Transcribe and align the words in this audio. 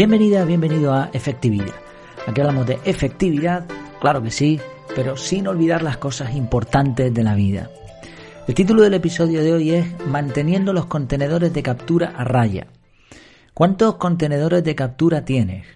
Bienvenida, 0.00 0.46
bienvenido 0.46 0.94
a 0.94 1.10
Efectividad. 1.12 1.74
Aquí 2.26 2.40
hablamos 2.40 2.66
de 2.66 2.78
efectividad, 2.86 3.66
claro 4.00 4.22
que 4.22 4.30
sí, 4.30 4.58
pero 4.96 5.14
sin 5.18 5.46
olvidar 5.46 5.82
las 5.82 5.98
cosas 5.98 6.34
importantes 6.34 7.12
de 7.12 7.22
la 7.22 7.34
vida. 7.34 7.68
El 8.48 8.54
título 8.54 8.80
del 8.80 8.94
episodio 8.94 9.42
de 9.44 9.52
hoy 9.52 9.72
es 9.72 10.06
Manteniendo 10.06 10.72
los 10.72 10.86
contenedores 10.86 11.52
de 11.52 11.62
captura 11.62 12.14
a 12.16 12.24
raya. 12.24 12.68
¿Cuántos 13.52 13.96
contenedores 13.96 14.64
de 14.64 14.74
captura 14.74 15.26
tienes? 15.26 15.66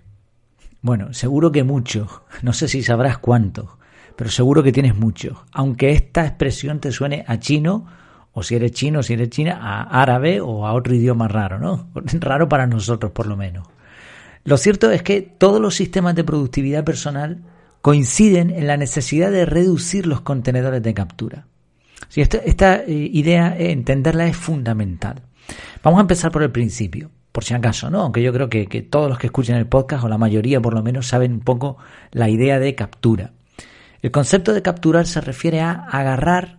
Bueno, 0.81 1.13
seguro 1.13 1.53
que 1.53 1.63
muchos. 1.63 2.23
No 2.41 2.55
sé 2.55 2.67
si 2.67 2.83
sabrás 2.83 3.19
cuántos, 3.19 3.69
pero 4.17 4.31
seguro 4.31 4.63
que 4.63 4.73
tienes 4.73 4.97
muchos. 4.97 5.37
Aunque 5.53 5.91
esta 5.91 6.25
expresión 6.25 6.81
te 6.81 6.93
suene 6.93 7.27
a 7.29 7.41
chino, 7.41 7.85
o 8.33 8.43
si 8.43 8.55
eres 8.55 8.73
chino, 8.73 9.03
si 9.03 9.13
eres 9.13 9.29
china, 9.29 9.59
a 9.61 10.01
árabe 10.01 10.41
o 10.41 10.67
a 10.67 10.73
otro 10.73 10.95
idioma 10.95 11.29
raro, 11.29 11.59
¿no? 11.59 11.91
Raro 12.21 12.49
para 12.49 12.67
nosotros, 12.67 13.13
por 13.13 13.27
lo 13.27 13.37
menos. 13.37 13.74
Lo 14.45 14.59
cierto 14.59 14.91
es 14.91 15.03
que 15.03 15.23
todos 15.23 15.61
los 15.61 15.75
sistemas 15.75 16.15
de 16.15 16.25
productividad 16.25 16.85
personal 16.85 17.43
coinciden 17.81 18.51
en 18.51 18.67
la 18.67 18.77
necesidad 18.77 19.31
de 19.31 19.47
reducir 19.47 20.07
los 20.07 20.21
contenedores 20.21 20.83
de 20.83 20.95
captura. 20.95 21.47
Si 22.09 22.21
esta, 22.21 22.77
eh, 22.77 23.11
idea, 23.13 23.57
eh, 23.59 23.73
entenderla 23.73 24.27
es 24.27 24.37
fundamental. 24.37 25.23
Vamos 25.83 25.99
a 25.99 26.03
empezar 26.03 26.31
por 26.31 26.43
el 26.43 26.53
principio, 26.53 27.11
por 27.33 27.45
si 27.45 27.55
acaso, 27.55 27.91
¿no? 27.91 28.03
Aunque 28.03 28.23
yo 28.23 28.33
creo 28.33 28.49
que, 28.49 28.67
que 28.67 28.83
todos 28.83 29.09
los 29.09 29.19
que 29.19 29.27
escuchen 29.27 29.57
el 29.57 29.67
podcast, 29.67 30.05
o 30.05 30.09
la 30.09 30.19
mayoría 30.19 30.61
por 30.61 30.75
lo 30.75 30.83
menos, 30.83 31.07
saben 31.07 31.33
un 31.33 31.41
poco 31.41 31.79
la 32.13 32.29
idea 32.29 32.59
de 32.59 32.75
captura. 32.75 33.33
El 34.03 34.11
concepto 34.11 34.53
de 34.53 34.63
capturar 34.63 35.07
se 35.07 35.21
refiere 35.23 35.61
a 35.61 35.73
agarrar 35.73 36.59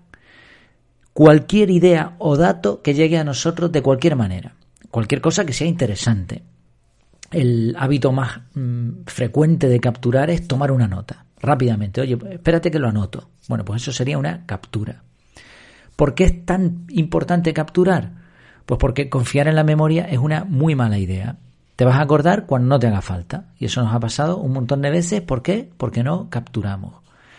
cualquier 1.14 1.70
idea 1.70 2.16
o 2.18 2.36
dato 2.36 2.82
que 2.82 2.94
llegue 2.94 3.18
a 3.18 3.24
nosotros 3.24 3.72
de 3.72 3.82
cualquier 3.82 4.16
manera, 4.16 4.56
cualquier 4.90 5.22
cosa 5.22 5.46
que 5.46 5.54
sea 5.54 5.68
interesante. 5.68 6.44
El 7.36 7.76
hábito 7.78 8.14
más 8.14 8.40
mm, 8.54 9.04
frecuente 9.08 9.68
de 9.68 9.82
capturar 9.82 10.30
es 10.30 10.48
tomar 10.48 10.72
una 10.72 10.88
nota 10.88 11.26
rápidamente. 11.42 12.00
Oye, 12.00 12.18
espérate 12.32 12.72
que 12.72 12.80
lo 12.80 12.88
anoto. 12.88 13.30
Bueno, 13.50 13.66
pues 13.66 13.82
eso 13.82 13.92
sería 13.92 14.18
una 14.18 14.46
captura. 14.46 15.04
¿Por 15.98 16.16
qué 16.16 16.24
es 16.24 16.46
tan 16.46 16.86
importante 16.88 17.54
capturar? 17.54 18.12
Pues 18.66 18.80
porque 18.80 19.10
confiar 19.10 19.50
en 19.50 19.56
la 19.56 19.66
memoria 19.66 20.06
es 20.06 20.18
una 20.18 20.46
muy 20.46 20.76
mala 20.76 20.98
idea. 20.98 21.36
Te 21.76 21.84
vas 21.84 21.98
a 21.98 22.04
acordar 22.04 22.46
cuando 22.46 22.70
no 22.70 22.80
te 22.80 22.88
haga 22.88 23.02
falta. 23.02 23.48
Y 23.60 23.66
eso 23.66 23.84
nos 23.84 23.94
ha 23.94 24.00
pasado 24.00 24.38
un 24.38 24.54
montón 24.54 24.82
de 24.82 24.92
veces. 24.92 25.20
¿Por 25.20 25.42
qué? 25.42 25.70
Porque 25.76 26.04
no 26.04 26.30
capturamos. 26.30 26.96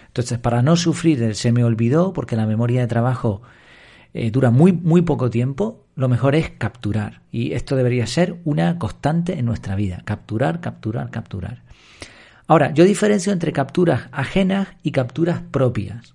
Entonces, 0.08 0.38
para 0.38 0.60
no 0.60 0.76
sufrir 0.76 1.22
el 1.22 1.34
se 1.36 1.52
me 1.52 1.64
olvidó, 1.64 2.12
porque 2.12 2.36
la 2.36 2.44
memoria 2.44 2.82
de 2.82 2.86
trabajo 2.86 3.40
eh, 4.16 4.30
dura 4.30 4.50
muy, 4.50 4.72
muy 4.72 5.02
poco 5.02 5.30
tiempo, 5.30 5.86
lo 5.94 6.08
mejor 6.08 6.34
es 6.34 6.50
capturar. 6.50 7.22
Y 7.30 7.52
esto 7.52 7.76
debería 7.76 8.06
ser 8.06 8.40
una 8.44 8.78
constante 8.78 9.38
en 9.38 9.44
nuestra 9.44 9.76
vida. 9.76 10.02
Capturar, 10.04 10.60
capturar, 10.60 11.10
capturar. 11.10 11.62
Ahora, 12.46 12.72
yo 12.72 12.84
diferencio 12.84 13.32
entre 13.32 13.52
capturas 13.52 14.08
ajenas 14.12 14.68
y 14.82 14.92
capturas 14.92 15.42
propias. 15.50 16.14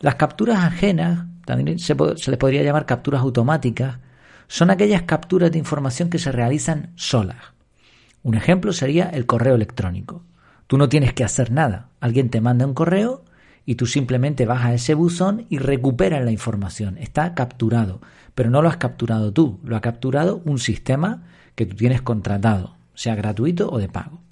Las 0.00 0.16
capturas 0.16 0.58
ajenas, 0.58 1.26
también 1.44 1.78
se, 1.78 1.96
se 2.16 2.30
les 2.30 2.38
podría 2.38 2.62
llamar 2.62 2.86
capturas 2.86 3.22
automáticas, 3.22 3.98
son 4.46 4.70
aquellas 4.70 5.02
capturas 5.02 5.50
de 5.50 5.58
información 5.58 6.10
que 6.10 6.18
se 6.18 6.32
realizan 6.32 6.92
solas. 6.96 7.38
Un 8.22 8.34
ejemplo 8.34 8.72
sería 8.72 9.08
el 9.08 9.26
correo 9.26 9.54
electrónico. 9.54 10.24
Tú 10.66 10.76
no 10.76 10.88
tienes 10.88 11.14
que 11.14 11.24
hacer 11.24 11.50
nada. 11.50 11.88
Alguien 12.00 12.28
te 12.28 12.40
manda 12.40 12.66
un 12.66 12.74
correo 12.74 13.24
y 13.68 13.74
tú 13.74 13.84
simplemente 13.84 14.46
vas 14.46 14.64
a 14.64 14.72
ese 14.72 14.94
buzón 14.94 15.44
y 15.50 15.58
recuperas 15.58 16.24
la 16.24 16.30
información. 16.30 16.96
Está 16.96 17.34
capturado, 17.34 18.00
pero 18.34 18.48
no 18.48 18.62
lo 18.62 18.70
has 18.70 18.78
capturado 18.78 19.30
tú, 19.30 19.60
lo 19.62 19.76
ha 19.76 19.82
capturado 19.82 20.40
un 20.46 20.58
sistema 20.58 21.24
que 21.54 21.66
tú 21.66 21.76
tienes 21.76 22.00
contratado, 22.00 22.76
sea 22.94 23.14
gratuito 23.14 23.70
o 23.70 23.76
de 23.76 23.90
pago. 23.90 24.22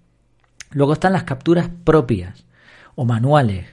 Luego 0.71 0.95
están 0.95 1.13
las 1.13 1.25
capturas 1.25 1.69
propias 1.85 2.47
o 2.95 3.05
manuales, 3.05 3.67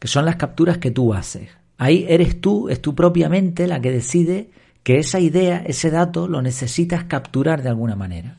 que 0.00 0.08
son 0.08 0.24
las 0.24 0.34
capturas 0.34 0.78
que 0.78 0.90
tú 0.90 1.14
haces. 1.14 1.50
Ahí 1.78 2.04
eres 2.08 2.40
tú, 2.40 2.68
es 2.68 2.82
tú 2.82 2.96
propiamente 2.96 3.68
la 3.68 3.80
que 3.80 3.92
decide 3.92 4.50
que 4.82 4.98
esa 4.98 5.20
idea, 5.20 5.62
ese 5.64 5.92
dato, 5.92 6.26
lo 6.26 6.42
necesitas 6.42 7.04
capturar 7.04 7.62
de 7.62 7.68
alguna 7.68 7.94
manera. 7.94 8.38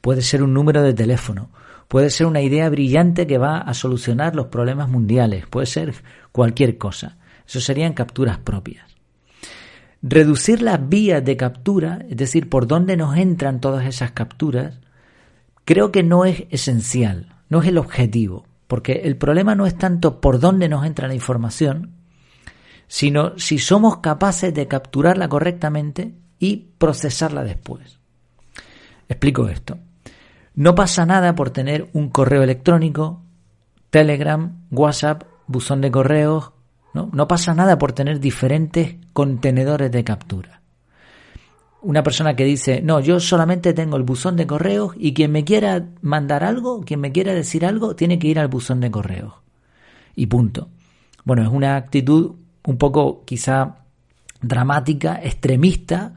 Puede 0.00 0.22
ser 0.22 0.44
un 0.44 0.54
número 0.54 0.80
de 0.80 0.94
teléfono, 0.94 1.50
puede 1.88 2.10
ser 2.10 2.26
una 2.26 2.42
idea 2.42 2.68
brillante 2.68 3.26
que 3.26 3.38
va 3.38 3.58
a 3.58 3.74
solucionar 3.74 4.36
los 4.36 4.46
problemas 4.46 4.88
mundiales, 4.88 5.46
puede 5.46 5.66
ser 5.66 5.94
cualquier 6.30 6.78
cosa. 6.78 7.16
Eso 7.46 7.60
serían 7.60 7.94
capturas 7.94 8.38
propias. 8.38 8.86
Reducir 10.02 10.62
las 10.62 10.86
vías 10.88 11.24
de 11.24 11.36
captura, 11.36 12.04
es 12.08 12.16
decir, 12.16 12.48
por 12.48 12.66
dónde 12.66 12.96
nos 12.96 13.16
entran 13.16 13.60
todas 13.60 13.86
esas 13.86 14.12
capturas, 14.12 14.78
creo 15.64 15.90
que 15.90 16.02
no 16.02 16.24
es 16.24 16.44
esencial, 16.50 17.34
no 17.48 17.62
es 17.62 17.68
el 17.68 17.78
objetivo, 17.78 18.46
porque 18.68 19.00
el 19.04 19.16
problema 19.16 19.54
no 19.54 19.66
es 19.66 19.76
tanto 19.76 20.20
por 20.20 20.38
dónde 20.38 20.68
nos 20.68 20.84
entra 20.86 21.08
la 21.08 21.14
información, 21.14 21.94
sino 22.86 23.36
si 23.38 23.58
somos 23.58 23.98
capaces 23.98 24.54
de 24.54 24.68
capturarla 24.68 25.28
correctamente 25.28 26.14
y 26.38 26.68
procesarla 26.78 27.42
después. 27.42 27.98
Explico 29.08 29.48
esto. 29.48 29.78
No 30.58 30.74
pasa 30.74 31.06
nada 31.06 31.36
por 31.36 31.50
tener 31.50 31.88
un 31.92 32.08
correo 32.08 32.42
electrónico, 32.42 33.22
Telegram, 33.90 34.66
WhatsApp, 34.72 35.22
buzón 35.46 35.80
de 35.80 35.92
correos. 35.92 36.50
¿no? 36.94 37.10
no 37.12 37.28
pasa 37.28 37.54
nada 37.54 37.78
por 37.78 37.92
tener 37.92 38.18
diferentes 38.18 38.96
contenedores 39.12 39.92
de 39.92 40.02
captura. 40.02 40.60
Una 41.80 42.02
persona 42.02 42.34
que 42.34 42.42
dice, 42.44 42.82
no, 42.82 42.98
yo 42.98 43.20
solamente 43.20 43.72
tengo 43.72 43.96
el 43.96 44.02
buzón 44.02 44.34
de 44.34 44.48
correos 44.48 44.94
y 44.96 45.14
quien 45.14 45.30
me 45.30 45.44
quiera 45.44 45.90
mandar 46.00 46.42
algo, 46.42 46.80
quien 46.80 46.98
me 46.98 47.12
quiera 47.12 47.34
decir 47.34 47.64
algo, 47.64 47.94
tiene 47.94 48.18
que 48.18 48.26
ir 48.26 48.40
al 48.40 48.48
buzón 48.48 48.80
de 48.80 48.90
correos. 48.90 49.34
Y 50.16 50.26
punto. 50.26 50.70
Bueno, 51.22 51.44
es 51.44 51.50
una 51.50 51.76
actitud 51.76 52.34
un 52.66 52.78
poco 52.78 53.22
quizá 53.24 53.84
dramática, 54.42 55.20
extremista, 55.22 56.14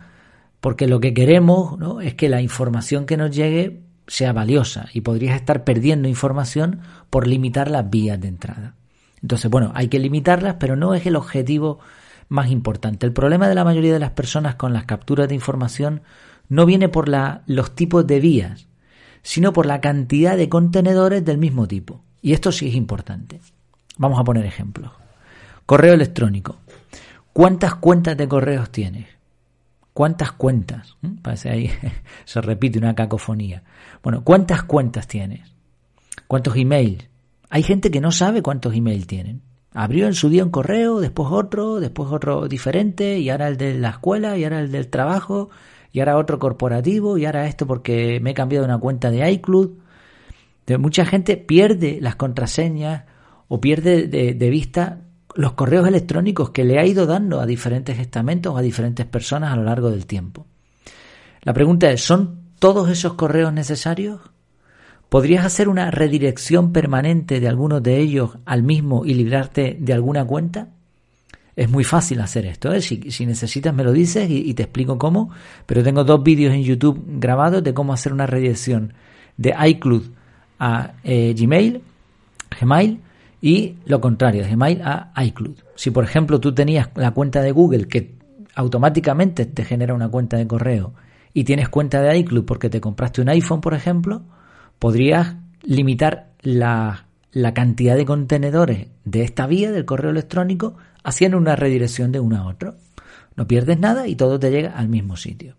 porque 0.59 0.87
lo 0.87 0.99
que 0.99 1.13
queremos 1.13 1.77
¿no? 1.77 2.01
es 2.01 2.15
que 2.15 2.27
la 2.27 2.41
información 2.41 3.05
que 3.05 3.17
nos 3.17 3.29
llegue 3.29 3.90
sea 4.11 4.33
valiosa 4.33 4.89
y 4.91 5.01
podrías 5.01 5.37
estar 5.37 5.63
perdiendo 5.63 6.09
información 6.09 6.81
por 7.09 7.27
limitar 7.27 7.71
las 7.71 7.89
vías 7.89 8.19
de 8.19 8.27
entrada. 8.27 8.75
Entonces, 9.21 9.49
bueno, 9.49 9.71
hay 9.73 9.87
que 9.87 9.99
limitarlas, 9.99 10.55
pero 10.59 10.75
no 10.75 10.93
es 10.95 11.05
el 11.05 11.15
objetivo 11.15 11.79
más 12.27 12.51
importante. 12.51 13.05
El 13.05 13.13
problema 13.13 13.47
de 13.47 13.55
la 13.55 13.63
mayoría 13.63 13.93
de 13.93 13.99
las 13.99 14.11
personas 14.11 14.55
con 14.55 14.73
las 14.73 14.83
capturas 14.83 15.29
de 15.29 15.35
información 15.35 16.01
no 16.49 16.65
viene 16.65 16.89
por 16.89 17.07
la, 17.07 17.43
los 17.45 17.73
tipos 17.73 18.05
de 18.05 18.19
vías, 18.19 18.67
sino 19.21 19.53
por 19.53 19.65
la 19.65 19.79
cantidad 19.79 20.35
de 20.35 20.49
contenedores 20.49 21.23
del 21.23 21.37
mismo 21.37 21.65
tipo. 21.69 22.03
Y 22.21 22.33
esto 22.33 22.51
sí 22.51 22.67
es 22.67 22.75
importante. 22.75 23.39
Vamos 23.97 24.19
a 24.19 24.25
poner 24.25 24.45
ejemplos. 24.45 24.91
Correo 25.65 25.93
electrónico. 25.93 26.57
¿Cuántas 27.31 27.75
cuentas 27.75 28.17
de 28.17 28.27
correos 28.27 28.71
tienes? 28.71 29.07
¿Cuántas 29.93 30.31
cuentas? 30.31 30.95
¿Mm? 31.01 31.17
Parece 31.17 31.49
ahí, 31.49 31.71
se 32.25 32.41
repite 32.41 32.79
una 32.79 32.95
cacofonía. 32.95 33.63
Bueno, 34.01 34.23
¿cuántas 34.23 34.63
cuentas 34.63 35.07
tienes? 35.07 35.53
¿Cuántos 36.27 36.55
emails? 36.55 37.07
Hay 37.49 37.63
gente 37.63 37.91
que 37.91 37.99
no 37.99 38.11
sabe 38.11 38.41
cuántos 38.41 38.73
emails 38.73 39.07
tienen. 39.07 39.41
Abrió 39.73 40.07
en 40.07 40.13
su 40.13 40.29
día 40.29 40.43
un 40.43 40.51
correo, 40.51 40.99
después 40.99 41.29
otro, 41.31 41.79
después 41.79 42.09
otro 42.11 42.47
diferente, 42.47 43.19
y 43.19 43.29
ahora 43.29 43.47
el 43.47 43.57
de 43.57 43.73
la 43.73 43.89
escuela, 43.89 44.37
y 44.37 44.43
ahora 44.43 44.59
el 44.61 44.71
del 44.71 44.87
trabajo, 44.87 45.49
y 45.91 45.99
ahora 45.99 46.17
otro 46.17 46.39
corporativo, 46.39 47.17
y 47.17 47.25
ahora 47.25 47.47
esto 47.47 47.67
porque 47.67 48.19
me 48.21 48.31
he 48.31 48.33
cambiado 48.33 48.65
una 48.65 48.77
cuenta 48.77 49.11
de 49.11 49.29
iCloud. 49.31 49.71
mucha 50.79 51.05
gente 51.05 51.35
pierde 51.37 51.99
las 52.01 52.15
contraseñas 52.15 53.03
o 53.49 53.59
pierde 53.59 54.07
de 54.07 54.49
vista 54.49 55.01
los 55.35 55.53
correos 55.53 55.87
electrónicos 55.87 56.49
que 56.51 56.63
le 56.63 56.79
ha 56.79 56.85
ido 56.85 57.05
dando 57.05 57.39
a 57.39 57.45
diferentes 57.45 57.99
estamentos 57.99 58.53
o 58.53 58.57
a 58.57 58.61
diferentes 58.61 59.05
personas 59.05 59.53
a 59.53 59.55
lo 59.55 59.63
largo 59.63 59.89
del 59.89 60.05
tiempo. 60.05 60.45
La 61.41 61.53
pregunta 61.53 61.89
es, 61.91 62.01
¿son 62.03 62.39
todos 62.59 62.89
esos 62.89 63.13
correos 63.13 63.53
necesarios? 63.53 64.19
¿Podrías 65.09 65.45
hacer 65.45 65.67
una 65.67 65.91
redirección 65.91 66.71
permanente 66.71 67.39
de 67.39 67.47
algunos 67.47 67.83
de 67.83 67.97
ellos 67.97 68.37
al 68.45 68.63
mismo 68.63 69.05
y 69.05 69.13
librarte 69.13 69.77
de 69.79 69.93
alguna 69.93 70.25
cuenta? 70.25 70.69
Es 71.55 71.69
muy 71.69 71.83
fácil 71.83 72.21
hacer 72.21 72.45
esto. 72.45 72.71
¿eh? 72.71 72.81
Si, 72.81 73.25
necesitas 73.25 73.73
me 73.73 73.83
lo 73.83 73.91
dices 73.91 74.29
y, 74.29 74.53
te 74.53 74.63
explico 74.63 74.97
cómo. 74.97 75.31
Pero 75.65 75.83
tengo 75.83 76.03
dos 76.03 76.23
vídeos 76.23 76.53
en 76.53 76.63
YouTube 76.63 77.03
grabados 77.19 77.63
de 77.63 77.73
cómo 77.73 77.93
hacer 77.93 78.13
una 78.13 78.25
redirección 78.25 78.93
de 79.35 79.53
iCloud 79.67 80.03
a 80.59 80.93
eh, 81.03 81.35
Gmail, 81.37 81.81
Gmail 82.59 82.99
y 83.41 83.77
lo 83.85 83.99
contrario, 83.99 84.43
de 84.43 84.51
Gmail 84.51 84.81
a 84.83 85.11
iCloud. 85.23 85.55
Si 85.75 85.89
por 85.89 86.03
ejemplo 86.03 86.39
tú 86.39 86.53
tenías 86.53 86.89
la 86.95 87.11
cuenta 87.11 87.41
de 87.41 87.51
Google 87.51 87.87
que 87.87 88.15
automáticamente 88.55 89.45
te 89.45 89.65
genera 89.65 89.93
una 89.93 90.09
cuenta 90.09 90.37
de 90.37 90.47
correo 90.47 90.93
y 91.33 91.43
tienes 91.43 91.69
cuenta 91.69 92.01
de 92.01 92.17
iCloud 92.19 92.45
porque 92.45 92.69
te 92.69 92.81
compraste 92.81 93.21
un 93.21 93.29
iPhone, 93.29 93.61
por 93.61 93.73
ejemplo, 93.73 94.21
podrías 94.77 95.35
limitar 95.63 96.31
la, 96.41 97.05
la 97.31 97.53
cantidad 97.53 97.95
de 97.95 98.05
contenedores 98.05 98.87
de 99.05 99.23
esta 99.23 99.47
vía 99.47 99.71
del 99.71 99.85
correo 99.85 100.11
electrónico 100.11 100.75
haciendo 101.03 101.37
una 101.37 101.55
redirección 101.55 102.11
de 102.11 102.19
uno 102.19 102.37
a 102.37 102.45
otro. 102.45 102.75
No 103.35 103.47
pierdes 103.47 103.79
nada 103.79 104.07
y 104.07 104.15
todo 104.15 104.39
te 104.39 104.51
llega 104.51 104.71
al 104.71 104.89
mismo 104.89 105.15
sitio. 105.15 105.55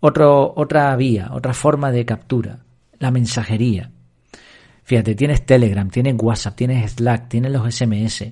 Otra 0.00 0.94
vía, 0.96 1.30
otra 1.32 1.54
forma 1.54 1.90
de 1.90 2.04
captura, 2.04 2.60
la 2.98 3.10
mensajería. 3.10 3.90
Fíjate, 4.88 5.14
tienes 5.14 5.44
Telegram, 5.44 5.90
tienes 5.90 6.14
WhatsApp, 6.18 6.56
tienes 6.56 6.92
Slack, 6.92 7.28
tienes 7.28 7.52
los 7.52 7.74
SMS. 7.74 8.24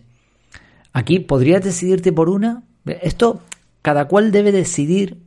Aquí 0.95 1.19
podrías 1.19 1.63
decidirte 1.63 2.15
por 2.15 2.31
una. 2.31 2.63
Esto 2.87 3.43
cada 3.83 4.09
cual 4.09 4.33
debe 4.33 4.53
decidir 4.53 5.19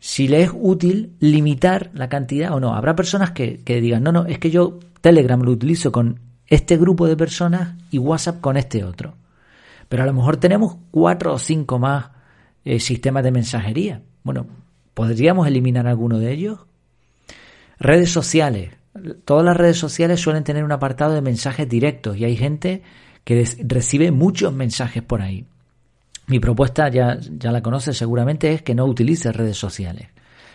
si 0.00 0.26
le 0.26 0.42
es 0.42 0.50
útil 0.52 1.12
limitar 1.20 1.92
la 1.94 2.08
cantidad 2.08 2.52
o 2.52 2.58
no. 2.58 2.74
Habrá 2.74 2.96
personas 2.96 3.30
que, 3.30 3.62
digan, 3.64 4.02
no, 4.02 4.10
no, 4.10 4.26
es 4.26 4.40
que 4.40 4.50
yo 4.50 4.80
Telegram 5.02 5.40
lo 5.40 5.52
utilizo 5.52 5.92
con 5.92 6.18
este 6.48 6.76
grupo 6.76 7.06
de 7.06 7.16
personas 7.16 7.76
y 7.92 7.98
WhatsApp 7.98 8.40
con 8.40 8.56
este 8.56 8.82
otro. 8.82 9.14
Pero 9.88 10.02
a 10.02 10.06
lo 10.06 10.14
mejor 10.14 10.36
tenemos 10.38 10.78
cuatro 10.90 11.32
o 11.32 11.38
cinco 11.38 11.78
más 11.78 12.06
eh, 12.64 12.80
sistemas 12.80 13.22
de 13.22 13.30
mensajería. 13.30 14.02
Bueno, 14.24 14.48
¿podríamos 14.94 15.46
eliminar 15.46 15.86
alguno 15.86 16.18
de 16.18 16.32
ellos? 16.32 16.58
Redes 17.78 18.10
sociales. 18.10 18.72
Todas 19.24 19.44
las 19.44 19.56
redes 19.56 19.78
sociales 19.78 20.20
suelen 20.20 20.44
tener 20.44 20.64
un 20.64 20.72
apartado 20.72 21.14
de 21.14 21.22
mensajes 21.22 21.68
directos 21.68 22.16
y 22.16 22.24
hay 22.24 22.36
gente 22.36 22.82
que 23.24 23.44
recibe 23.64 24.10
muchos 24.10 24.52
mensajes 24.52 25.02
por 25.02 25.22
ahí. 25.22 25.46
Mi 26.26 26.40
propuesta, 26.40 26.88
ya, 26.88 27.18
ya 27.20 27.52
la 27.52 27.62
conoces 27.62 27.96
seguramente, 27.96 28.52
es 28.52 28.62
que 28.62 28.74
no 28.74 28.84
utilices 28.84 29.34
redes 29.34 29.56
sociales. 29.56 30.08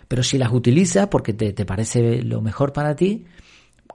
Pero 0.08 0.24
si 0.24 0.38
las 0.38 0.52
utilizas 0.52 1.08
porque 1.08 1.34
te, 1.34 1.54
te 1.54 1.66
parece 1.66 2.22
lo 2.24 2.42
mejor 2.42 2.74
para 2.74 2.96
ti, 2.96 3.26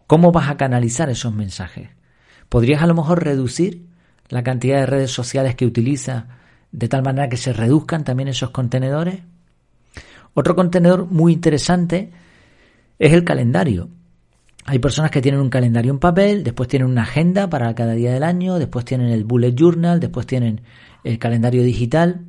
¿cómo 0.07 0.33
vas 0.33 0.49
a 0.49 0.57
canalizar 0.57 1.11
esos 1.11 1.35
mensajes? 1.35 1.91
¿Podrías 2.49 2.83
a 2.83 2.87
lo 2.87 2.95
mejor 2.95 3.23
reducir 3.23 3.87
la 4.29 4.43
cantidad 4.43 4.81
de 4.81 4.87
redes 4.87 5.11
sociales 5.11 5.55
que 5.55 5.67
utilizas 5.67 6.25
de 6.73 6.89
tal 6.89 7.03
manera 7.03 7.29
que 7.29 7.37
se 7.37 7.53
reduzcan 7.53 8.05
también 8.05 8.29
esos 8.29 8.51
contenedores? 8.51 9.21
Otro 10.35 10.55
contenedor 10.55 11.07
muy 11.07 11.33
interesante 11.33 12.13
es 12.99 13.13
el 13.13 13.25
calendario. 13.25 13.89
Hay 14.69 14.81
personas 14.81 15.13
que 15.13 15.23
tienen 15.23 15.41
un 15.41 15.49
calendario 15.49 15.93
en 15.93 16.01
papel, 16.01 16.43
después 16.43 16.69
tienen 16.69 16.89
una 16.89 17.03
agenda 17.03 17.49
para 17.49 17.73
cada 17.77 17.93
día 17.93 18.13
del 18.13 18.25
año, 18.25 18.59
después 18.59 18.85
tienen 18.85 19.11
el 19.11 19.23
bullet 19.23 19.55
journal, 19.55 20.01
después 20.01 20.27
tienen 20.27 20.63
el 21.05 21.21
calendario 21.21 21.63
digital. 21.63 22.25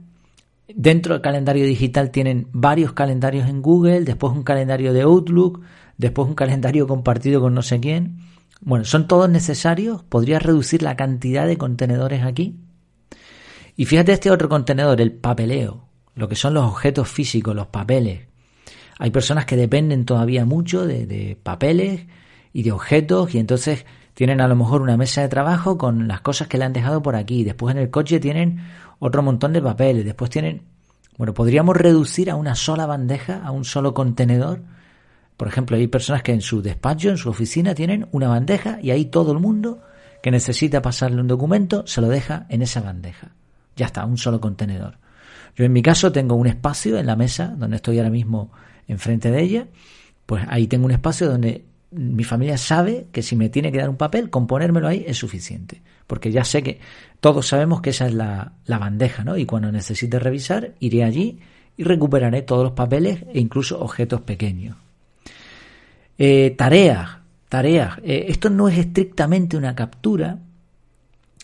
Dentro 0.68 1.16
del 1.16 1.24
calendario 1.24 1.66
digital 1.66 2.12
tienen 2.12 2.48
varios 2.52 2.94
calendarios 2.94 3.50
en 3.50 3.64
Google, 3.64 4.02
después 4.02 4.34
un 4.34 4.44
calendario 4.44 4.94
de 4.94 5.02
Outlook, 5.02 5.62
después 5.98 6.28
un 6.28 6.36
calendario 6.36 6.86
compartido 6.86 7.42
con 7.42 7.56
no 7.56 7.64
sé 7.64 7.80
quién. 7.80 8.20
Bueno, 8.62 8.86
¿son 8.86 9.08
todos 9.08 9.28
necesarios? 9.28 10.04
¿Podrías 10.04 10.44
reducir 10.44 10.84
la 10.84 10.96
cantidad 10.96 11.48
de 11.48 11.58
contenedores 11.58 12.24
aquí? 12.24 12.56
Y 13.76 13.86
fíjate 13.86 14.12
este 14.12 14.30
otro 14.30 14.48
contenedor, 14.48 15.02
el 15.02 15.12
papeleo, 15.12 15.88
lo 16.14 16.28
que 16.28 16.36
son 16.36 16.54
los 16.54 16.66
objetos 16.66 17.08
físicos, 17.08 17.56
los 17.56 17.68
papeles. 17.68 18.28
Hay 19.00 19.10
personas 19.10 19.46
que 19.46 19.56
dependen 19.56 20.06
todavía 20.06 20.46
mucho 20.46 20.86
de, 20.86 21.08
de 21.08 21.36
papeles 21.42 22.06
y 22.54 22.64
de 22.64 22.72
objetos 22.72 23.34
y 23.36 23.40
entonces 23.40 23.86
tienen 24.14 24.42
a 24.42 24.48
lo 24.48 24.56
mejor 24.56 24.82
una 24.82 24.98
mesa 24.98 25.22
de 25.22 25.30
trabajo 25.30 25.78
con 25.78 26.08
las 26.08 26.22
cosas 26.22 26.48
que 26.48 26.58
le 26.58 26.66
han 26.66 26.74
dejado 26.74 27.04
por 27.04 27.16
aquí. 27.16 27.44
Después 27.44 27.76
en 27.76 27.82
el 27.82 27.92
coche 27.92 28.20
tienen 28.20 28.60
otro 29.00 29.22
montón 29.22 29.54
de 29.54 29.62
papeles. 29.62 30.06
Después 30.06 30.32
tienen... 30.32 30.64
Bueno, 31.18 31.34
podríamos 31.34 31.78
reducir 31.78 32.32
a 32.32 32.36
una 32.36 32.56
sola 32.56 32.86
bandeja, 32.86 33.42
a 33.44 33.52
un 33.52 33.64
solo 33.64 33.94
contenedor. 33.94 34.64
Por 35.38 35.48
ejemplo, 35.48 35.78
hay 35.78 35.88
personas 35.88 36.24
que 36.24 36.32
en 36.32 36.42
su 36.42 36.64
despacho, 36.64 37.10
en 37.10 37.18
su 37.18 37.30
oficina, 37.30 37.76
tienen 37.76 38.08
una 38.12 38.28
bandeja 38.28 38.80
y 38.82 38.90
ahí 38.90 39.06
todo 39.06 39.34
el 39.34 39.40
mundo 39.40 39.82
que 40.24 40.32
necesita 40.32 40.82
pasarle 40.82 41.22
un 41.22 41.28
documento 41.28 41.86
se 41.86 42.02
lo 42.02 42.08
deja 42.08 42.48
en 42.50 42.64
esa 42.64 42.82
bandeja. 42.82 43.36
Ya 43.76 43.86
está, 43.86 44.04
un 44.06 44.18
solo 44.18 44.42
contenedor. 44.42 44.98
Yo 45.56 45.64
en 45.64 45.74
mi 45.74 45.82
caso 45.82 46.12
tengo 46.12 46.36
un 46.36 46.48
espacio 46.48 46.98
en 46.98 47.06
la 47.06 47.16
mesa 47.16 47.54
donde 47.56 47.76
estoy 47.76 48.00
ahora 48.00 48.10
mismo 48.10 48.52
enfrente 48.88 49.30
de 49.30 49.42
ella. 49.42 49.68
Pues 50.26 50.44
ahí 50.50 50.68
tengo 50.68 50.86
un 50.86 50.92
espacio 50.92 51.30
donde 51.30 51.66
mi 51.92 52.24
familia 52.24 52.58
sabe 52.58 53.08
que 53.12 53.22
si 53.22 53.36
me 53.36 53.50
tiene 53.50 53.72
que 53.72 53.78
dar 53.80 53.90
un 53.90 53.98
papel, 53.98 54.30
con 54.30 54.48
ponérmelo 54.48 54.88
ahí 54.88 55.06
es 55.08 55.18
suficiente. 55.18 55.82
Porque 56.06 56.32
ya 56.32 56.44
sé 56.44 56.64
que 56.64 56.80
todos 57.20 57.48
sabemos 57.48 57.82
que 57.82 57.92
esa 57.92 58.08
es 58.08 58.14
la, 58.14 58.54
bandeja, 58.68 59.24
¿no? 59.24 59.38
Y 59.38 59.46
cuando 59.46 59.72
necesite 59.72 60.20
revisar, 60.20 60.74
iré 60.80 61.04
allí 61.04 61.40
y 61.78 61.84
recuperaré 61.84 62.42
todos 62.42 62.64
los 62.64 62.74
papeles 62.74 63.24
e 63.34 63.40
incluso 63.40 63.80
objetos 63.80 64.22
pequeños. 64.22 64.76
Eh, 66.18 66.56
tareas, 66.58 67.18
tareas. 67.50 68.00
Eh, 68.04 68.26
esto 68.30 68.50
no 68.50 68.68
es 68.68 68.78
estrictamente 68.78 69.56
una 69.56 69.76
captura. 69.76 70.40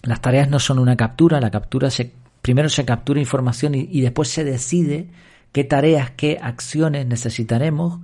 Las 0.02 0.22
tareas 0.22 0.50
no 0.50 0.60
son 0.60 0.80
una 0.80 0.98
captura. 0.98 1.40
La 1.40 1.52
captura 1.52 1.90
se, 1.90 2.12
primero 2.42 2.70
se 2.70 2.84
captura 2.84 3.20
información 3.20 3.76
y 3.76 4.02
después 4.02 4.30
se 4.30 4.44
decide 4.44 5.08
qué 5.52 5.64
tareas, 5.64 6.12
qué 6.12 6.40
acciones 6.42 7.06
necesitaremos 7.06 8.00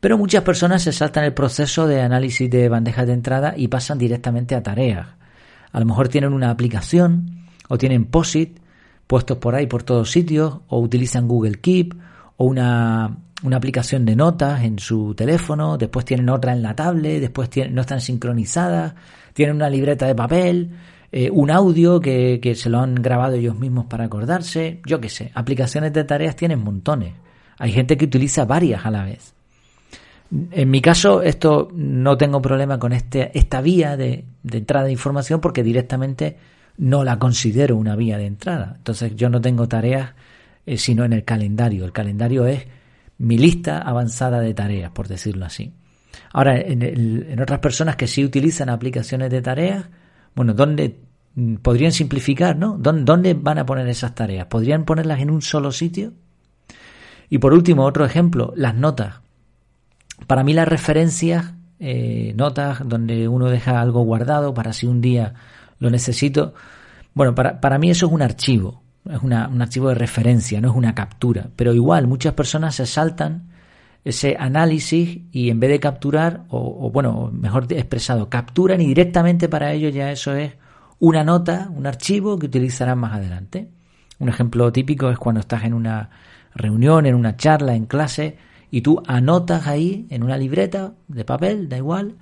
pero 0.00 0.16
muchas 0.16 0.42
personas 0.42 0.82
se 0.82 0.92
saltan 0.92 1.24
el 1.24 1.34
proceso 1.34 1.86
de 1.86 2.00
análisis 2.00 2.50
de 2.50 2.68
bandejas 2.68 3.06
de 3.06 3.12
entrada 3.12 3.54
y 3.56 3.68
pasan 3.68 3.98
directamente 3.98 4.54
a 4.54 4.62
tareas. 4.62 5.08
A 5.72 5.78
lo 5.78 5.86
mejor 5.86 6.08
tienen 6.08 6.32
una 6.32 6.50
aplicación 6.50 7.46
o 7.68 7.78
tienen 7.78 8.06
POSIT 8.06 8.58
puestos 9.06 9.38
por 9.38 9.54
ahí 9.54 9.66
por 9.66 9.82
todos 9.82 10.10
sitios 10.10 10.60
o 10.68 10.80
utilizan 10.80 11.28
Google 11.28 11.60
Keep 11.60 11.94
o 12.36 12.44
una, 12.46 13.18
una 13.42 13.56
aplicación 13.56 14.04
de 14.06 14.16
notas 14.16 14.62
en 14.62 14.78
su 14.78 15.14
teléfono, 15.14 15.76
después 15.76 16.04
tienen 16.06 16.28
otra 16.30 16.52
en 16.52 16.62
la 16.62 16.74
tablet, 16.74 17.20
después 17.20 17.50
tienen, 17.50 17.74
no 17.74 17.82
están 17.82 18.00
sincronizadas, 18.00 18.94
tienen 19.34 19.56
una 19.56 19.68
libreta 19.68 20.06
de 20.06 20.14
papel, 20.14 20.70
eh, 21.12 21.28
un 21.30 21.50
audio 21.50 22.00
que, 22.00 22.38
que 22.40 22.54
se 22.54 22.70
lo 22.70 22.78
han 22.78 22.94
grabado 22.94 23.34
ellos 23.34 23.58
mismos 23.58 23.86
para 23.86 24.04
acordarse, 24.04 24.80
yo 24.86 25.00
qué 25.00 25.08
sé, 25.08 25.32
aplicaciones 25.34 25.92
de 25.92 26.04
tareas 26.04 26.36
tienen 26.36 26.62
montones. 26.62 27.12
Hay 27.58 27.72
gente 27.72 27.96
que 27.96 28.06
utiliza 28.06 28.44
varias 28.44 28.86
a 28.86 28.90
la 28.90 29.04
vez. 29.04 29.34
En 30.30 30.70
mi 30.70 30.80
caso, 30.80 31.22
esto 31.22 31.68
no 31.74 32.16
tengo 32.16 32.40
problema 32.40 32.78
con 32.78 32.92
este, 32.92 33.36
esta 33.36 33.60
vía 33.60 33.96
de, 33.96 34.24
entrada 34.50 34.86
de 34.86 34.92
información 34.92 35.40
porque 35.40 35.64
directamente 35.64 36.36
no 36.78 37.02
la 37.02 37.18
considero 37.18 37.76
una 37.76 37.96
vía 37.96 38.16
de 38.16 38.26
entrada. 38.26 38.74
Entonces 38.76 39.16
yo 39.16 39.28
no 39.28 39.40
tengo 39.40 39.66
tareas 39.66 40.12
eh, 40.66 40.76
sino 40.76 41.04
en 41.04 41.12
el 41.12 41.24
calendario. 41.24 41.84
El 41.84 41.92
calendario 41.92 42.46
es 42.46 42.64
mi 43.18 43.38
lista 43.38 43.78
avanzada 43.78 44.40
de 44.40 44.54
tareas, 44.54 44.92
por 44.92 45.08
decirlo 45.08 45.46
así. 45.46 45.72
Ahora, 46.32 46.58
en, 46.58 47.40
otras 47.40 47.58
personas 47.58 47.96
que 47.96 48.06
sí 48.06 48.24
utilizan 48.24 48.68
aplicaciones 48.68 49.30
de 49.30 49.42
tareas, 49.42 49.86
bueno, 50.34 50.54
¿dónde 50.54 51.00
mm, 51.34 51.56
podrían 51.56 51.92
simplificar, 51.92 52.56
no? 52.56 52.78
¿Dónde 52.78 53.34
van 53.34 53.58
a 53.58 53.66
poner 53.66 53.88
esas 53.88 54.14
tareas? 54.14 54.46
¿Podrían 54.46 54.84
ponerlas 54.84 55.20
en 55.20 55.30
un 55.30 55.42
solo 55.42 55.72
sitio? 55.72 56.12
Y 57.28 57.38
por 57.38 57.52
último, 57.52 57.84
otro 57.84 58.04
ejemplo, 58.04 58.52
las 58.56 58.74
notas. 58.74 59.20
Para 60.26 60.44
mí 60.44 60.52
las 60.52 60.68
referencias, 60.68 61.54
eh, 61.78 62.32
notas 62.36 62.86
donde 62.86 63.28
uno 63.28 63.48
deja 63.48 63.80
algo 63.80 64.02
guardado 64.02 64.54
para 64.54 64.72
si 64.72 64.86
un 64.86 65.00
día 65.00 65.34
lo 65.78 65.90
necesito, 65.90 66.54
bueno, 67.14 67.34
para, 67.34 67.60
para 67.60 67.78
mí 67.78 67.90
eso 67.90 68.06
es 68.06 68.12
un 68.12 68.22
archivo, 68.22 68.82
es 69.10 69.22
un 69.22 69.32
archivo 69.32 69.88
de 69.88 69.94
referencia, 69.94 70.60
no 70.60 70.70
es 70.70 70.76
una 70.76 70.94
captura, 70.94 71.48
pero 71.56 71.72
igual 71.72 72.06
muchas 72.06 72.34
personas 72.34 72.74
se 72.74 72.86
saltan 72.86 73.50
ese 74.04 74.36
análisis 74.38 75.20
y 75.32 75.50
en 75.50 75.60
vez 75.60 75.70
de 75.70 75.80
capturar, 75.80 76.44
o, 76.48 76.86
o, 76.86 76.90
bueno, 76.90 77.30
mejor 77.32 77.66
expresado, 77.70 78.28
capturan 78.28 78.80
y 78.80 78.86
directamente 78.86 79.48
para 79.48 79.72
ellos 79.72 79.94
ya 79.94 80.10
eso 80.10 80.34
es 80.34 80.54
una 80.98 81.24
nota, 81.24 81.70
un 81.74 81.86
archivo 81.86 82.38
que 82.38 82.46
utilizarán 82.46 82.98
más 82.98 83.14
adelante. 83.14 83.68
Un 84.18 84.28
ejemplo 84.28 84.70
típico 84.70 85.10
es 85.10 85.18
cuando 85.18 85.40
estás 85.40 85.64
en 85.64 85.74
una 85.74 86.10
reunión, 86.54 87.06
en 87.06 87.14
una 87.14 87.36
charla, 87.36 87.74
en 87.74 87.86
clase, 87.86 88.36
y 88.70 88.82
tú 88.82 89.02
anotas 89.06 89.66
ahí 89.66 90.06
en 90.10 90.22
una 90.22 90.38
libreta 90.38 90.94
de 91.08 91.24
papel, 91.24 91.68
da 91.68 91.76
igual, 91.76 92.16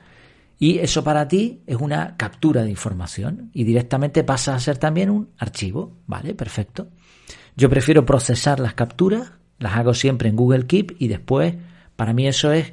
y 0.58 0.78
eso 0.78 1.04
para 1.04 1.28
ti 1.28 1.60
es 1.66 1.76
una 1.76 2.16
captura 2.16 2.64
de 2.64 2.70
información 2.70 3.50
y 3.54 3.64
directamente 3.64 4.24
pasa 4.24 4.54
a 4.54 4.60
ser 4.60 4.78
también 4.78 5.10
un 5.10 5.28
archivo, 5.38 5.92
¿vale? 6.06 6.34
Perfecto. 6.34 6.88
Yo 7.56 7.70
prefiero 7.70 8.04
procesar 8.04 8.58
las 8.58 8.74
capturas, 8.74 9.32
las 9.58 9.76
hago 9.76 9.94
siempre 9.94 10.28
en 10.28 10.36
Google 10.36 10.66
Keep 10.66 10.96
y 10.98 11.08
después, 11.08 11.54
para 11.94 12.12
mí 12.12 12.26
eso 12.26 12.52
es 12.52 12.72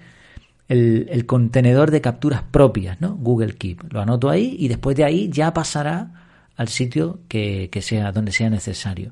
el, 0.68 1.26
contenedor 1.28 1.92
de 1.92 2.02
capturas 2.02 2.42
propias, 2.44 3.00
¿no? 3.02 3.16
Google 3.16 3.54
Keep. 3.54 3.94
Lo 3.94 4.02
anoto 4.02 4.30
ahí 4.30 4.56
y 4.58 4.68
después 4.68 4.96
de 4.96 5.04
ahí 5.04 5.30
ya 5.30 5.54
pasará 5.54 6.12
al 6.56 6.70
sitio 6.70 7.20
que, 7.28 7.70
que 7.72 7.84
sea, 7.84 8.12
donde 8.12 8.32
sea 8.32 8.50
necesario. 8.50 9.12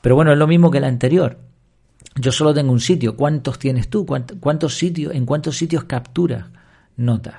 Pero 0.00 0.14
bueno, 0.14 0.32
es 0.32 0.38
lo 0.38 0.46
mismo 0.46 0.70
que 0.70 0.80
la 0.80 0.88
anterior 0.88 1.38
yo 2.22 2.30
solo 2.30 2.54
tengo 2.54 2.72
un 2.72 2.80
sitio. 2.80 3.16
¿Cuántos 3.16 3.58
tienes 3.58 3.88
tú? 3.88 4.06
¿Cuántos 4.06 4.78
sitios, 4.78 5.12
¿En 5.14 5.26
cuántos 5.26 5.56
sitios 5.56 5.84
capturas 5.84 6.46
notas? 6.96 7.34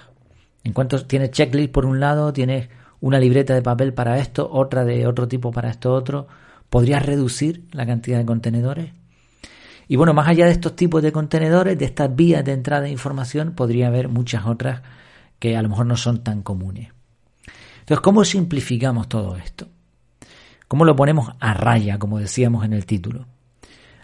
¿En 0.63 0.73
cuántos 0.73 1.07
tienes 1.07 1.31
checklist 1.31 1.71
por 1.71 1.85
un 1.85 2.01
lado? 2.01 2.33
¿Tienes 2.33 2.67
una 2.99 3.17
libreta 3.17 3.53
de 3.53 3.61
papel 3.61 3.93
para 3.93 4.19
esto? 4.19 4.49
¿Otra 4.51 4.83
de 4.83 5.07
otro 5.07 5.27
tipo 5.27 5.51
para 5.51 5.69
esto 5.69 5.93
otro? 5.93 6.27
¿Podrías 6.69 7.05
reducir 7.05 7.63
la 7.71 7.85
cantidad 7.85 8.17
de 8.17 8.25
contenedores? 8.25 8.91
Y 9.87 9.95
bueno, 9.95 10.13
más 10.13 10.27
allá 10.27 10.45
de 10.45 10.51
estos 10.51 10.75
tipos 10.75 11.01
de 11.01 11.11
contenedores, 11.13 11.77
de 11.79 11.85
estas 11.85 12.13
vías 12.13 12.43
de 12.43 12.51
entrada 12.51 12.83
de 12.83 12.89
información, 12.89 13.53
podría 13.53 13.87
haber 13.87 14.09
muchas 14.09 14.45
otras 14.45 14.81
que 15.39 15.55
a 15.55 15.61
lo 15.61 15.69
mejor 15.69 15.85
no 15.85 15.95
son 15.95 16.23
tan 16.23 16.41
comunes. 16.41 16.91
Entonces, 17.79 18.01
¿cómo 18.01 18.25
simplificamos 18.25 19.07
todo 19.07 19.37
esto? 19.37 19.67
¿Cómo 20.67 20.83
lo 20.83 20.95
ponemos 20.95 21.33
a 21.39 21.53
raya, 21.53 21.99
como 21.99 22.19
decíamos 22.19 22.65
en 22.65 22.73
el 22.73 22.85
título? 22.85 23.27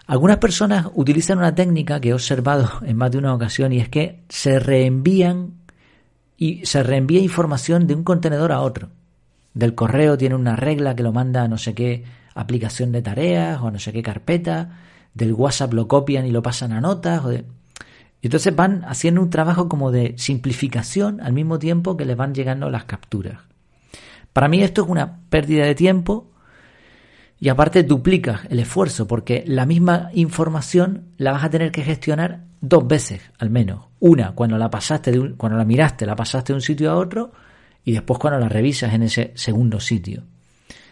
Algunas 0.10 0.38
personas 0.38 0.88
utilizan 0.96 1.38
una 1.38 1.54
técnica 1.54 2.02
que 2.02 2.10
he 2.10 2.14
observado 2.16 2.68
en 2.84 2.98
más 2.98 3.12
de 3.12 3.20
una 3.20 3.32
ocasión 3.32 3.72
y 3.72 3.78
es 3.78 3.90
que 3.90 4.24
se 4.28 4.58
reenvían 4.58 5.60
y 6.36 6.66
se 6.66 6.82
reenvía 6.82 7.20
información 7.20 7.86
de 7.86 7.94
un 7.94 8.04
contenedor 8.04 8.52
a 8.52 8.62
otro. 8.62 8.90
Del 9.54 9.76
correo 9.76 10.18
tiene 10.18 10.34
una 10.34 10.56
regla 10.56 10.96
que 10.96 11.04
lo 11.04 11.14
manda 11.14 11.44
a 11.44 11.48
no 11.48 11.60
sé 11.60 11.76
qué 11.76 12.06
aplicación 12.34 12.92
de 12.92 13.04
tareas 13.04 13.62
o 13.62 13.70
no 13.70 13.78
sé 13.78 13.94
qué 13.94 14.02
carpeta. 14.02 14.80
Del 15.14 15.34
WhatsApp 15.34 15.74
lo 15.74 15.88
copian 15.88 16.26
y 16.26 16.32
lo 16.32 16.42
pasan 16.42 16.72
a 16.72 16.82
notas. 16.82 17.22
Y 17.32 17.46
entonces 18.24 18.56
van 18.56 18.86
haciendo 18.86 19.22
un 19.22 19.30
trabajo 19.30 19.70
como 19.70 19.92
de 19.92 20.16
simplificación 20.18 21.22
al 21.22 21.34
mismo 21.34 21.60
tiempo 21.60 21.98
que 21.98 22.06
les 22.06 22.18
van 22.18 22.34
llegando 22.34 22.72
las 22.72 22.86
capturas. 22.86 23.42
Para 24.34 24.48
mí 24.48 24.64
esto 24.64 24.82
es 24.82 24.90
una 24.90 25.20
pérdida 25.30 25.66
de 25.66 25.76
tiempo 25.76 26.32
y 27.40 27.50
aparte 27.50 27.84
duplicas 27.84 28.42
el 28.50 28.60
esfuerzo 28.60 29.08
porque 29.08 29.44
la 29.48 29.66
misma 29.66 30.10
información 30.14 31.06
la 31.18 31.32
vas 31.32 31.44
a 31.44 31.50
tener 31.50 31.72
que 31.72 31.84
gestionar 31.84 32.44
dos 32.60 32.86
veces 32.88 33.22
al 33.38 33.50
menos. 33.50 33.86
Una 34.00 34.34
cuando 34.34 34.58
la 34.58 34.70
pasaste 34.70 35.12
de 35.12 35.36
cuando 35.36 35.58
la 35.58 35.66
miraste, 35.66 36.06
la 36.06 36.16
pasaste 36.16 36.54
de 36.54 36.58
un 36.58 36.62
sitio 36.62 36.92
a 36.92 36.96
otro 36.96 37.32
y 37.86 37.94
después 37.94 38.20
cuando 38.20 38.40
la 38.40 38.50
revisas 38.50 38.94
en 38.94 39.04
ese 39.04 39.32
segundo 39.36 39.80
sitio. 39.80 40.24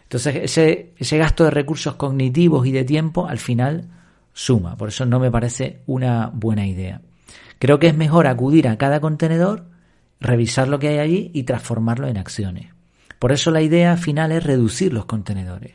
Entonces 0.04 0.36
ese, 0.38 0.94
ese 0.98 1.18
gasto 1.18 1.44
de 1.44 1.52
recursos 1.52 1.96
cognitivos 1.96 2.66
y 2.66 2.72
de 2.72 2.86
tiempo 2.86 3.28
al 3.28 3.40
final 3.40 3.90
suma. 4.34 4.78
Por 4.78 4.90
eso 4.90 5.06
no 5.06 5.20
me 5.20 5.32
parece 5.32 5.82
una 5.86 6.32
buena 6.34 6.66
idea. 6.66 7.02
Creo 7.60 7.80
que 7.80 7.88
es 7.88 7.98
mejor 7.98 8.28
acudir 8.28 8.70
a 8.70 8.78
cada 8.78 9.02
contenedor, 9.02 9.66
revisar 10.22 10.70
lo 10.70 10.80
que 10.80 10.90
hay 10.90 11.00
allí 11.00 11.32
y 11.34 11.44
transformarlo 11.44 12.08
en 12.08 12.18
acciones. 12.18 12.72
Por 13.20 13.32
eso 13.32 13.52
la 13.52 13.62
idea 13.62 13.98
final 13.98 14.32
es 14.32 14.44
reducir 14.44 14.94
los 14.94 15.06
contenedores. 15.06 15.74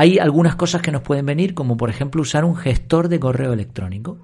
Hay 0.00 0.18
algunas 0.18 0.56
cosas 0.56 0.80
que 0.80 0.92
nos 0.92 1.02
pueden 1.02 1.26
venir, 1.26 1.52
como 1.52 1.76
por 1.76 1.90
ejemplo 1.90 2.22
usar 2.22 2.46
un 2.46 2.56
gestor 2.56 3.10
de 3.10 3.20
correo 3.20 3.52
electrónico. 3.52 4.16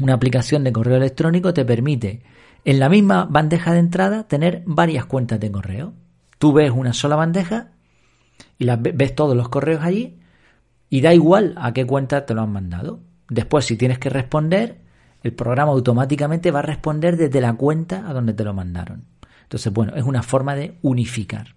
Una 0.00 0.14
aplicación 0.14 0.64
de 0.64 0.72
correo 0.72 0.96
electrónico 0.96 1.54
te 1.54 1.64
permite 1.64 2.24
en 2.64 2.80
la 2.80 2.88
misma 2.88 3.24
bandeja 3.30 3.72
de 3.72 3.78
entrada 3.78 4.26
tener 4.26 4.64
varias 4.66 5.06
cuentas 5.06 5.38
de 5.38 5.52
correo. 5.52 5.92
Tú 6.40 6.52
ves 6.52 6.72
una 6.72 6.94
sola 6.94 7.14
bandeja 7.14 7.68
y 8.58 8.66
ves 8.66 9.14
todos 9.14 9.36
los 9.36 9.48
correos 9.48 9.84
allí 9.84 10.18
y 10.90 11.00
da 11.00 11.14
igual 11.14 11.54
a 11.58 11.72
qué 11.72 11.86
cuenta 11.86 12.26
te 12.26 12.34
lo 12.34 12.42
han 12.42 12.50
mandado. 12.50 12.98
Después, 13.28 13.66
si 13.66 13.76
tienes 13.76 14.00
que 14.00 14.10
responder, 14.10 14.80
el 15.22 15.32
programa 15.32 15.70
automáticamente 15.70 16.50
va 16.50 16.58
a 16.58 16.62
responder 16.62 17.16
desde 17.16 17.40
la 17.40 17.52
cuenta 17.52 18.02
a 18.08 18.12
donde 18.12 18.34
te 18.34 18.42
lo 18.42 18.52
mandaron. 18.52 19.04
Entonces, 19.44 19.72
bueno, 19.72 19.94
es 19.94 20.02
una 20.02 20.24
forma 20.24 20.56
de 20.56 20.76
unificar. 20.82 21.54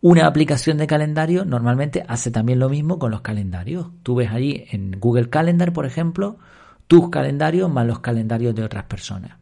Una 0.00 0.26
aplicación 0.26 0.76
de 0.78 0.86
calendario 0.86 1.44
normalmente 1.44 2.04
hace 2.06 2.30
también 2.30 2.58
lo 2.58 2.68
mismo 2.68 2.98
con 2.98 3.10
los 3.10 3.22
calendarios. 3.22 3.88
Tú 4.02 4.16
ves 4.16 4.30
allí 4.30 4.64
en 4.70 4.92
Google 5.00 5.30
Calendar, 5.30 5.72
por 5.72 5.86
ejemplo, 5.86 6.38
tus 6.86 7.08
calendarios 7.08 7.70
más 7.70 7.86
los 7.86 8.00
calendarios 8.00 8.54
de 8.54 8.62
otras 8.62 8.84
personas. 8.84 9.38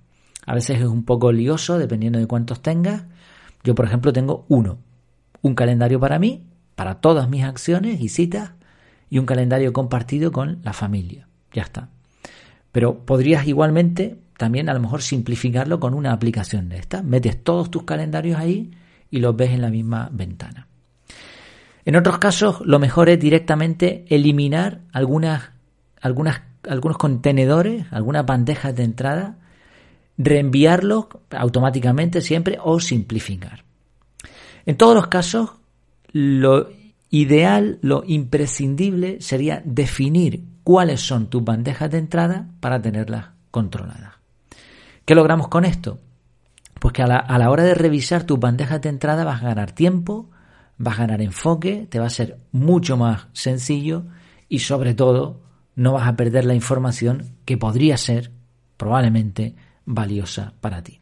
A 0.46 0.54
veces 0.54 0.80
es 0.80 0.87
un 0.87 1.04
poco 1.04 1.32
lioso 1.32 1.78
dependiendo 1.78 2.18
de 2.18 2.26
cuántos 2.26 2.62
tengas. 2.62 3.04
Yo, 3.64 3.75
por 3.75 3.87
ejemplo, 3.87 4.12
tengo 4.12 4.44
uno. 4.49 4.78
Un 5.42 5.54
calendario 5.54 5.99
para 5.99 6.18
mí, 6.18 6.46
para 6.75 7.00
todas 7.00 7.28
mis 7.28 7.44
acciones 7.44 8.00
y 8.00 8.08
citas, 8.08 8.52
y 9.11 9.18
un 9.18 9.26
calendario 9.26 9.73
compartido 9.73 10.32
con 10.32 10.61
la 10.62 10.73
familia. 10.73 11.28
Ya 11.52 11.62
está. 11.62 11.88
Pero 12.73 13.04
podrías 13.04 13.46
igualmente 13.46 14.18
también 14.37 14.68
a 14.68 14.75
lo 14.75 14.80
mejor 14.80 15.02
simplificarlo 15.02 15.80
con 15.80 15.94
una 15.94 16.12
aplicación 16.12 16.68
de 16.68 16.78
esta. 16.78 17.02
Metes 17.02 17.42
todos 17.42 17.70
tus 17.70 17.84
calendarios 17.84 18.38
ahí 18.38 18.73
y 19.14 19.21
los 19.21 19.37
ves 19.37 19.52
en 19.52 19.61
la 19.62 19.71
misma 19.71 20.09
ventana. 20.11 20.66
En 21.85 21.94
otros 21.94 22.18
casos, 22.18 22.61
lo 22.64 22.80
mejor 22.80 23.09
es 23.09 23.21
directamente 23.21 24.04
eliminar 24.09 24.80
algunas, 24.92 25.50
algunas, 26.00 26.42
algunos 26.68 26.99
contenedores, 26.99 27.87
algunas 27.92 28.26
bandejas 28.26 28.75
de 28.75 28.83
entrada 28.83 29.37
reenviarlo 30.18 31.09
automáticamente 31.30 32.21
siempre 32.23 32.59
o 32.61 32.80
simplificar. 32.80 33.62
En 34.66 34.76
todos 34.76 34.97
los 34.97 35.06
casos, 35.06 35.52
lo 36.11 36.71
ideal, 37.11 37.78
lo 37.83 38.02
imprescindible 38.04 39.21
sería 39.21 39.62
definir 39.64 40.42
cuáles 40.64 41.00
son 41.00 41.28
tus 41.28 41.44
bandejas 41.44 41.88
de 41.88 41.99
entrada 41.99 42.49
para 42.59 42.83
tenerlas 42.83 43.26
controladas. 43.52 44.14
¿Qué 45.04 45.14
logramos 45.14 45.47
con 45.47 45.64
esto? 45.64 46.00
Pues 46.81 46.93
que 46.93 47.02
a 47.02 47.07
la, 47.07 47.16
a 47.16 47.38
la 47.38 47.50
hora 47.50 47.64
de 47.64 47.75
revisar 47.75 48.25
tus 48.25 48.38
bandejas 48.38 48.81
de 48.83 48.88
entrada 48.88 49.25
vas 49.25 49.43
a 49.43 49.47
ganar 49.47 49.73
tiempo, 49.73 50.31
vas 50.78 50.99
a 50.99 51.02
ganar 51.02 51.23
enfoque, 51.23 51.87
te 51.88 51.99
va 51.99 52.07
a 52.07 52.11
ser 52.11 52.38
mucho 52.52 52.97
más 52.97 53.28
sencillo 53.33 54.04
y 54.49 54.61
sobre 54.61 54.95
todo 54.95 55.40
no 55.76 55.93
vas 55.93 56.07
a 56.07 56.16
perder 56.16 56.45
la 56.45 56.54
información 56.54 57.37
que 57.45 57.57
podría 57.57 57.97
ser 57.97 58.31
probablemente 58.76 59.54
valiosa 59.85 60.54
para 60.61 60.83
ti. 60.83 61.00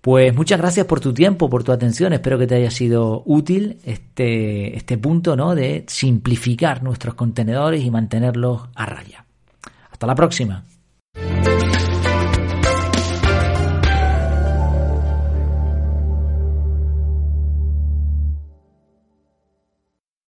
Pues 0.00 0.34
muchas 0.34 0.58
gracias 0.58 0.86
por 0.86 1.00
tu 1.00 1.12
tiempo, 1.12 1.50
por 1.50 1.64
tu 1.64 1.72
atención. 1.72 2.12
Espero 2.12 2.38
que 2.38 2.46
te 2.46 2.54
haya 2.54 2.70
sido 2.70 3.22
útil 3.26 3.78
este, 3.84 4.76
este 4.76 4.96
punto 4.96 5.36
¿no? 5.36 5.54
de 5.54 5.84
simplificar 5.88 6.82
nuestros 6.82 7.14
contenedores 7.14 7.84
y 7.84 7.90
mantenerlos 7.90 8.68
a 8.74 8.86
raya. 8.86 9.24
Hasta 9.90 10.06
la 10.06 10.14
próxima. 10.14 10.64